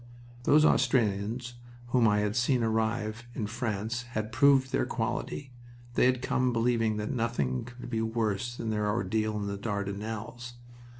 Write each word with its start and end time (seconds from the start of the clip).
Those 0.45 0.65
Australians 0.65 1.53
whom 1.89 2.07
I 2.07 2.21
had 2.21 2.35
seen 2.35 2.63
arrive 2.63 3.27
in 3.35 3.45
France 3.45 4.01
had 4.17 4.31
proved 4.31 4.71
their 4.71 4.87
quality. 4.87 5.51
They 5.93 6.07
had 6.07 6.23
come 6.23 6.51
believing 6.51 6.97
that 6.97 7.11
nothing 7.11 7.65
could 7.65 7.87
be 7.87 8.01
worse 8.01 8.55
than 8.55 8.71
their 8.71 8.89
ordeal 8.89 9.37
in 9.37 9.45
the 9.45 9.57
Dardanelles. 9.57 10.53